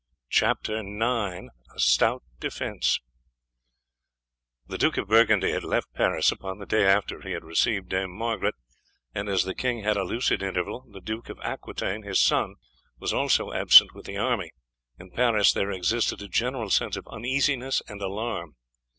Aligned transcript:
CHAPTER 0.31 0.77
IX 0.77 1.49
A 1.75 1.79
STOUT 1.79 2.23
DEFENCE 2.39 3.01
The 4.65 4.79
Duke 4.79 4.97
of 4.97 5.07
Burgundy 5.07 5.51
had 5.51 5.63
left 5.63 5.93
Paris 5.93 6.31
upon 6.31 6.57
the 6.57 6.65
day 6.65 6.87
after 6.87 7.21
he 7.21 7.33
had 7.33 7.43
received 7.43 7.89
Dame 7.89 8.09
Margaret, 8.09 8.55
and 9.13 9.29
as 9.29 9.43
the 9.43 9.53
king 9.53 9.83
had 9.83 9.97
a 9.97 10.03
lucid 10.03 10.41
interval, 10.41 10.87
the 10.91 11.01
Duke 11.01 11.29
of 11.29 11.39
Aquitaine, 11.41 12.01
his 12.01 12.19
son, 12.19 12.55
was 12.97 13.13
also 13.13 13.51
absent 13.53 13.93
with 13.93 14.07
the 14.07 14.17
army. 14.17 14.49
In 14.97 15.11
Paris 15.11 15.53
there 15.53 15.69
existed 15.69 16.19
a 16.23 16.27
general 16.27 16.71
sense 16.71 16.97
of 16.97 17.07
uneasiness 17.07 17.83
and 17.87 18.01
alarm. 18.01 18.55